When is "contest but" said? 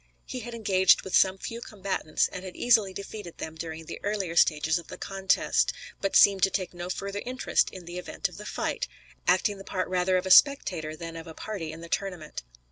4.97-6.15